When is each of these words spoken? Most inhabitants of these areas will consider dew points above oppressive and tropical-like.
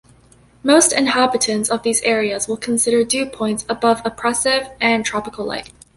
Most 0.63 0.93
inhabitants 0.93 1.69
of 1.69 1.83
these 1.83 2.01
areas 2.01 2.47
will 2.47 2.57
consider 2.57 3.03
dew 3.03 3.27
points 3.27 3.65
above 3.69 4.01
oppressive 4.03 4.67
and 4.81 5.05
tropical-like. 5.05 5.73